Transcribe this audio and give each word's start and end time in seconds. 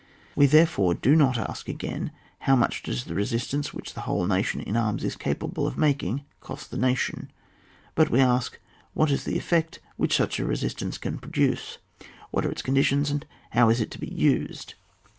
We 0.35 0.47
therefore 0.47 0.95
do 0.95 1.15
not 1.15 1.37
ask 1.37 1.69
again: 1.69 2.11
how 2.39 2.55
much 2.55 2.81
does 2.81 3.03
the 3.03 3.13
resistance 3.13 3.71
which 3.71 3.93
the 3.93 4.01
whole 4.01 4.25
nation 4.25 4.59
in 4.59 4.75
arras 4.75 5.03
is 5.03 5.15
capable 5.15 5.67
of 5.67 5.77
making, 5.77 6.25
cost 6.39 6.71
that 6.71 6.79
nation? 6.79 7.29
but 7.93 8.09
we 8.09 8.19
ask: 8.19 8.57
what 8.95 9.11
is 9.11 9.25
the 9.25 9.37
effect 9.37 9.77
which 9.97 10.15
such 10.17 10.39
a 10.39 10.43
resistance 10.47 10.97
can 10.97 11.19
pro 11.19 11.29
duce? 11.29 11.77
What 12.31 12.47
are 12.47 12.51
its 12.51 12.63
conditions, 12.63 13.11
and 13.11 13.27
how 13.51 13.69
is 13.69 13.79
it 13.79 13.91
to 13.91 13.99
be 13.99 14.09
used 14.11 14.73